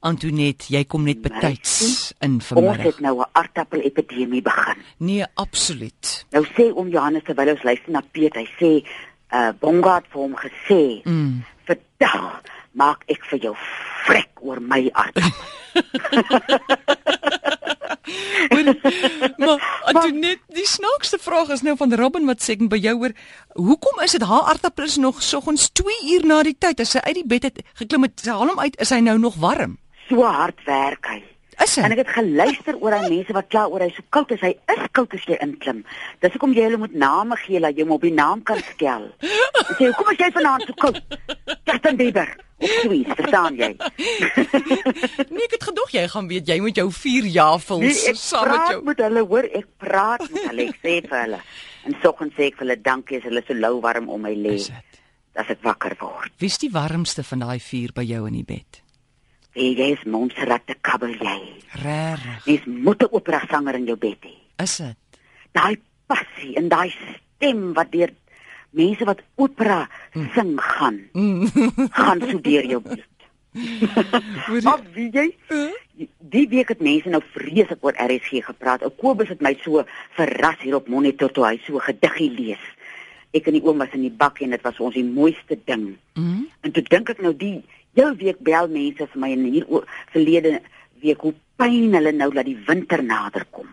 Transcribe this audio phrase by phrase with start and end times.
[0.00, 2.82] Antoinette, jy kom net betyds in Ons vanmiddag.
[2.86, 4.76] het nou 'n aardappelepidemie begin.
[4.98, 6.26] Nee, absoluut.
[6.30, 8.86] Nou sê oom Johannes terwyl ons luister na Piet, hy sê
[9.32, 11.42] uh Bonga het vir hom gesê, Mm.
[11.66, 12.42] "Vandag
[12.72, 13.54] maak ek vir jou
[14.06, 15.32] vrek oor my aardappel."
[19.36, 23.12] maar Antoinette, die snaakste vraag is nou van Robin wat sê by jou oor
[23.54, 26.98] hoekom is dit haar aardappel is nog soggens 2 uur na die tyd as sy
[26.98, 29.78] uit die bed het geklim het, sy haal hom uit, is hy nou nog warm?
[30.08, 31.22] So hard werk hy.
[31.58, 31.82] Is hy?
[31.88, 34.40] En ek het geluister oor aan mense wat kla oor hy so koud is.
[34.40, 35.80] Hy is koud as jy inklim.
[36.22, 39.08] Dis hoekom jy hulle moet name gee dat jy hom op die naam kan skel.
[39.20, 41.00] Jy sê, "Hoekom is jy vanaand so koud?"
[41.66, 42.28] Justin Bieber.
[42.58, 43.76] Of iets, verstaan jy?
[45.30, 48.16] Nee, ek het gedog jy gaan weet jy moet jou 4 jaar vul Nee, ek
[48.18, 48.80] saam met praat jou.
[48.88, 50.66] met hulle, hoor, ek praat met hulle.
[50.72, 51.40] Ek sê vir hulle.
[51.86, 54.54] En soggens sê ek vir hulle dankie as hulle so lou warm om my lê.
[54.58, 55.00] Is dit?
[55.38, 56.32] As ek wakker word.
[56.42, 58.82] Wie's die warmste van daai 4 by jou in die bed?
[59.56, 61.38] Hey, jy is Montserrat de Caballé.
[61.82, 62.44] Regtig.
[62.44, 64.34] Jy's moet 'n opera sanger in jou bed hê.
[64.62, 64.96] Is dit?
[65.58, 65.76] daai
[66.08, 68.12] passie en daai stem wat deur
[68.78, 69.84] mense wat opera
[70.36, 70.98] sing gaan
[72.00, 73.06] gaan so deur jou bloed.
[74.64, 75.26] Maar wie jy
[76.34, 78.84] die week het mense nou vreeslik oor RSG gepraat.
[78.86, 79.82] Ou Kobus het my so
[80.18, 82.66] verras hier op monitor toe hy so gediggie lees.
[83.34, 85.90] Ek en die oom was in die bak en dit was ons die mooiste ding.
[86.14, 86.46] Mm.
[86.64, 87.56] En toe dink ek nou die
[87.98, 90.60] heel week bel mense vir my en hier o- verlede
[91.02, 93.66] week hoe pyn hulle nou dat die winter nader kom.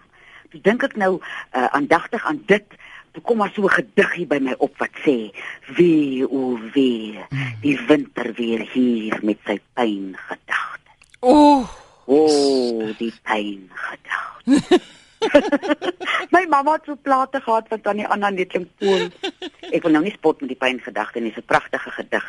[0.49, 2.65] Toe dink ek nou uh, aandagtig aan dit.
[3.13, 5.31] Toe kom maar so 'n gediggie by my op wat sê:
[5.77, 7.19] "Wee o wee,
[7.61, 10.91] die winter weer hier met sy pyn gedagte.
[11.21, 11.69] O, oh,
[12.05, 14.81] O, die pyn gedagte."
[16.35, 19.07] my mamma het so plate gehad van tannie Anna Netlinkpool.
[19.71, 22.25] Ek wil nou nie spot met die pyn gedagte nie, dis 'n pragtige gedig.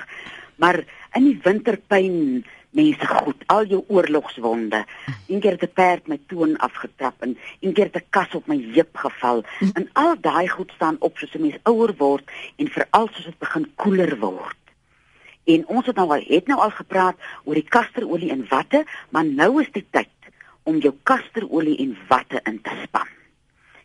[0.56, 2.44] Maar in die winterpyn
[2.76, 4.84] mense goed, al jou oorlogswonde.
[5.28, 8.46] Een keer het 'n perd my toon afgetrap en een keer het 'n kas op
[8.46, 9.44] my heup geval.
[9.72, 13.38] En al daai goed staan op soos 'n mens ouer word en veral soos dit
[13.38, 14.56] begin koeler word.
[15.44, 19.24] En ons het nou al het nou al gepraat oor die kasterolie in watte, maar
[19.24, 20.08] nou is die tyd
[20.62, 23.06] om jou kasterolie en watte in te span.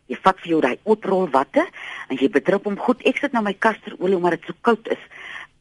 [0.06, 1.62] Jy vat vir jou daai oorrol watte
[2.08, 3.02] en jy bedrup hom goed.
[3.06, 5.04] Ek sit nou my kasterolie omdat dit so koud is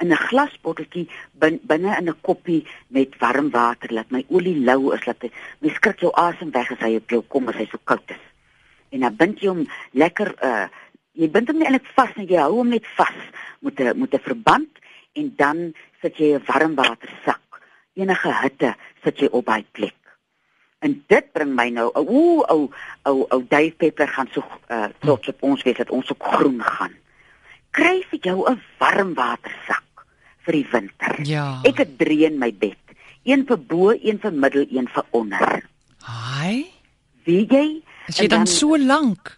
[0.01, 4.93] in 'n glasbotteltjie bin, binne in 'n koppie met warm water laat my olie lou
[4.93, 5.21] is laat
[5.59, 8.23] mens skrik jou asem weg as hy op jou kom as hy so koud is.
[8.89, 10.67] En dan bind jy hom lekker uh
[11.13, 13.19] jy bind hom nie eintlik vas nie, jy hou hom net vas
[13.59, 14.71] met 'n met 'n verband
[15.13, 17.41] en dan sit jy 'n warm watersak.
[17.93, 19.95] Enige hitte sit jy op daai plek.
[20.79, 22.71] En dit bring my nou ooh ou
[23.03, 26.61] ou ou Dave Pepper gaan so uh, trots op ons wees dat ons ook groen
[26.63, 26.93] gaan.
[27.71, 29.83] Kry vir jou 'n warm watersak
[30.45, 31.19] vir die winter.
[31.27, 31.47] Ja.
[31.67, 32.79] Ek het drie in my bed.
[33.23, 35.61] Een vir bo, een vir middel, een vir onder.
[36.07, 36.65] Hi.
[37.27, 37.81] Wie jy?
[38.09, 39.37] Is jy En dan so lank?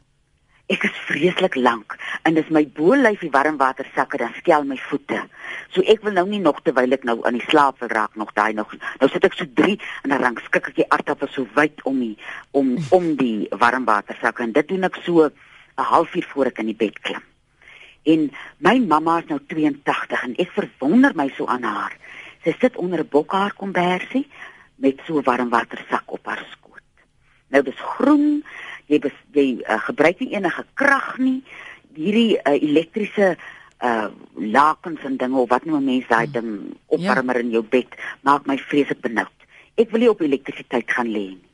[0.71, 5.19] Ek is vreeslik lank en dis my bolyf die warm watersakke dan skel my voete.
[5.75, 8.31] So ek wil nou nie nog terwyl ek nou aan die slaap wil raak nog
[8.37, 8.71] daai nog.
[9.01, 12.15] Nou sit ek so 3 en dan rangskik ek die aardappels so wyd om die
[12.55, 16.71] om om die warm watersakke en dit doen ek so 'n halfuur voor ek in
[16.71, 17.21] die bed klim.
[18.03, 21.95] En my mamma is nou 82 en ek verwonder my so aan haar.
[22.43, 24.27] Sy sit onder 'n bokhaar kombersie
[24.75, 26.89] met so 'n warm watersak op haar skoot.
[27.47, 28.43] Nou dis groen,
[28.85, 31.43] jy bes, jy uh, gebruik nie enige krag nie.
[31.95, 33.37] Hierdie uh, elektriese
[33.83, 37.87] uh lakens en dinge of wat nou 'n mens daai ding opwarmer in jou bed
[38.21, 39.37] maak my vreeslik benoud.
[39.75, 41.49] Ek wil nie op elektrisiteit gaan lê nie.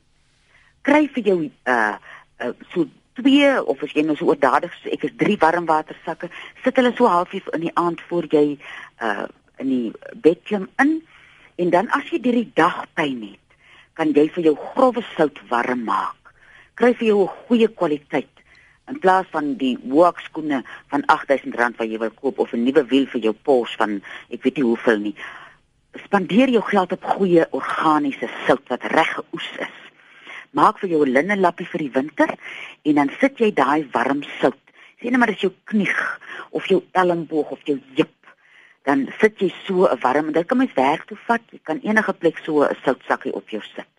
[0.82, 1.96] Kry vir jou uh,
[2.38, 2.86] uh so
[3.20, 6.30] twee of as jy nou so oordadig so ek is drie warmwatersakke,
[6.64, 8.46] sit hulle so halfuur in die aand voor jy
[9.02, 9.28] uh
[9.60, 9.92] in die
[10.24, 11.02] bed klim in
[11.60, 13.56] en dan as jy deur die dag pyn het,
[13.92, 16.32] kan jy vir jou grouwe sout warm maak.
[16.80, 18.40] Kry vir jou 'n goeie kwaliteit
[18.88, 23.06] in plaas van die hoekskoene van R8000 wat jy wil koop of 'n nuwe wiel
[23.06, 25.14] vir jou Porsche van ek weet nie hoeveel nie.
[26.04, 29.76] Spandeer jou geld op goeie organiese sout wat reg geoes is.
[30.50, 32.34] Maak vir jou 'n linne lappie vir die winter
[32.82, 34.58] en dan sit jy daai warm sout.
[35.00, 35.90] Sien maar as jou knie
[36.50, 38.20] of jou elmboog of jou heup
[38.82, 41.42] dan sit jy so 'n warm en dit kan mens werk toe vat.
[41.50, 43.90] Jy kan enige plek so 'n soutsakkie op jou sit.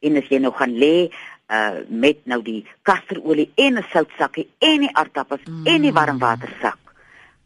[0.00, 1.10] En as jy nou gaan lê
[1.48, 5.66] uh met nou die kasterolie en 'n soutsakkie en die aardappels mm.
[5.66, 6.78] en die warmwatersak,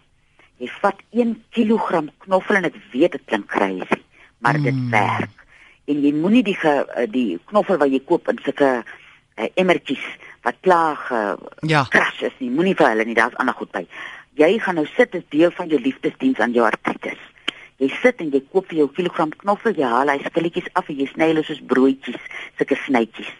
[0.61, 3.97] Jy vat 1 kg knoffel en ek weet dit klink crazy,
[4.45, 4.67] maar mm.
[4.67, 5.45] dit werk.
[5.89, 10.03] En jy moenie die ge, eh, die knoffel wat jy koop in sulke uh, emmertjies
[10.45, 11.21] wat klaar ge
[11.69, 11.81] ja.
[11.89, 12.51] crash is nie.
[12.53, 13.81] Moenie vir hulle nie, daar's ander goed by.
[14.37, 17.17] Jy gaan nou sit as deel van jou liefdesdiens aan jou artritis.
[17.81, 21.01] Jy sit en jy koop vir jou kilogram knoffel, jy haal hy skilletjies af en
[21.01, 22.21] jy sny hulle soos broodjies,
[22.61, 23.33] sulke snytjies.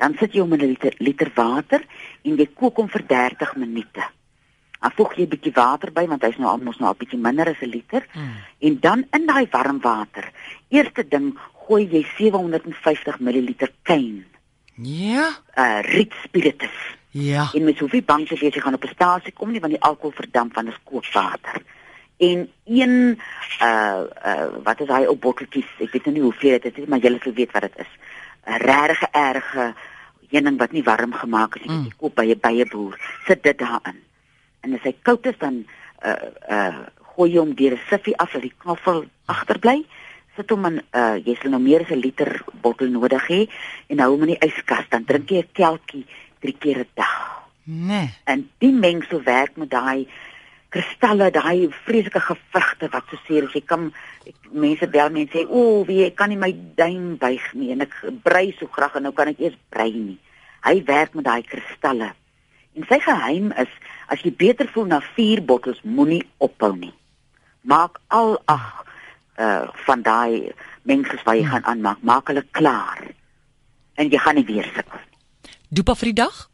[0.00, 1.84] Dan sit jy hom in 'n liter, liter water
[2.24, 4.04] en jy kook hom vir 30 minute.
[4.80, 7.48] Dan voeg jy 'n bietjie water by want hy's nou almos nou 'n bietjie minder
[7.48, 8.06] as 'n liter.
[8.12, 8.36] Hmm.
[8.58, 10.32] En dan in daai warm water,
[10.68, 11.36] eerste ding,
[11.66, 14.24] gooi jy 750 ml kyn.
[14.82, 15.28] Ja.
[15.56, 16.96] Uh riet spiritus.
[17.10, 17.50] Ja.
[17.52, 20.14] En met soveel bang as jy gaan op 'n stasie kom nie want die alkohol
[20.14, 21.62] verdamp van die kookwater.
[22.16, 23.18] En een
[23.62, 25.70] uh uh wat is daai ou botteltjies?
[25.78, 27.92] Ek weet nou nie hoeveel dit is, maar julle sal weet wat dit is.
[28.46, 29.74] 'n Regte erge
[30.30, 31.84] heuning wat nie warm gemaak is nie, mm.
[31.84, 32.96] jy koop by 'n bye boer.
[33.26, 33.98] Sit dit daarin
[34.60, 35.64] en as hy koud is dan
[36.04, 39.84] uh uh gooi hom deur 'n siffie af dat die knoffel agterbly.
[40.36, 43.48] Sit hom in uh jy sal nou meer as 'n liter bottel nodig hê
[43.88, 46.06] en hou hom in die yskas dan drink jy 'n kelkie
[46.40, 47.40] 3 keer 'n dag.
[47.64, 48.10] Nee.
[48.24, 50.08] En die mengsel werk met daai
[50.70, 53.54] kristalle, daai vreeslike gewigte wat so seer is.
[53.54, 53.88] Jy kan
[54.26, 57.80] ek, mense bel mense sê, "O, wie ek kan nie my duim buig nie en
[57.80, 60.18] ek brei so graag en nou kan ek eers brei nie."
[60.62, 62.12] Hy werk met daai kristalle.
[62.76, 63.68] En sy geheim is
[64.08, 66.94] as jy beter voel na 4 bottels moenie ophou nie.
[67.62, 68.84] Maak al ag
[69.38, 70.52] uh van daai
[70.82, 73.02] mengsels wat jy gaan aanmaak, maak hulle klaar.
[73.96, 75.00] En jy gaan nie weer sukkel.
[75.68, 76.48] Dopa vir die dag?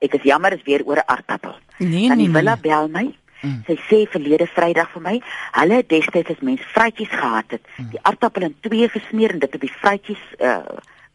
[0.00, 1.54] Ek is jammer is weer oor 'n aardappel.
[1.78, 2.62] Nee, Dan nee, die Willa nee.
[2.62, 3.14] bel my.
[3.40, 3.62] Mm.
[3.66, 5.16] Sy sê verlede Vrydag vir my,
[5.56, 7.90] hulle het destyds as mens vrytjies gehad het, mm.
[7.94, 10.62] die aardappel in twee gesmeer en dit op die vrytjies uh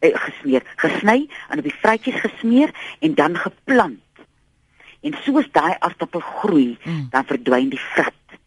[0.06, 2.70] gesmeer, gesny en op die vrytjies gesmeer
[3.02, 4.02] en dan geplant
[5.06, 7.06] en soos daai aardappel groei, mm.
[7.10, 8.38] dan verdwyn die vrot.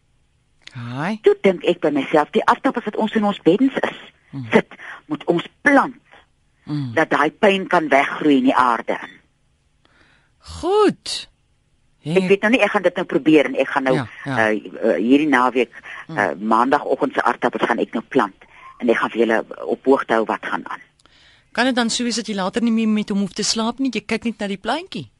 [0.76, 1.18] Haai.
[1.24, 4.44] Toe dink ek by myself, die aardappels wat ons in ons beddens is, mm.
[4.54, 4.76] sit,
[5.10, 5.96] moet ons plant
[6.66, 6.92] mm.
[6.98, 8.98] dat daai pyn kan weggroei in die aarde.
[10.60, 11.16] Goed.
[12.00, 12.16] Hey.
[12.16, 14.36] Ek weet nou nie ek gaan dit nou probeer en ek gaan nou ja, ja.
[14.36, 15.72] Uh, uh, hierdie naweek
[16.08, 18.46] uh, maandagooggend se aardappels gaan ek nou plant
[18.80, 19.40] en ek gaan vir julle
[19.74, 20.80] op hoogte hou wat gaan aan.
[21.52, 23.82] Kan dit dan sou wees dat jy later nie meer met hom hoef te slaap
[23.84, 25.10] nie, jy kyk net na die plantjie.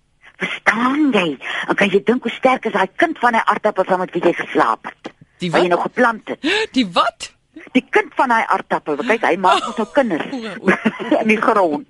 [0.40, 1.26] Verstaan jy?
[1.68, 4.32] En kan jy dink hoe sterk is daai kind van 'n aardappel van wat jy
[4.32, 5.12] geslaap het?
[5.44, 6.40] Die wat jy nog geplant het.
[6.72, 7.34] Die wat?
[7.74, 8.96] Die kind van daai aardappel.
[8.96, 10.24] Kyk, hy maak mos nou kinders
[11.22, 11.88] in die grond.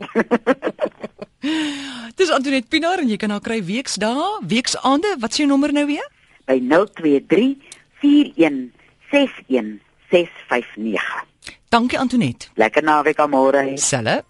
[2.18, 5.16] Dis Antoinette Pinaar en jy kan haar kry weksdae, weksaande.
[5.22, 6.06] Wat is jou nommer nou weer?
[6.50, 7.56] By 023
[8.02, 8.70] 41
[9.12, 9.78] 61
[10.10, 11.24] 659.
[11.70, 12.50] Dankie Antoinette.
[12.58, 13.64] Lekker naweek aan môre.
[13.78, 14.20] Selle.